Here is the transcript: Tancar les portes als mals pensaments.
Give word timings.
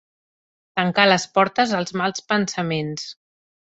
Tancar 0.79 1.05
les 1.11 1.27
portes 1.37 1.77
als 1.83 1.97
mals 2.03 2.29
pensaments. 2.35 3.11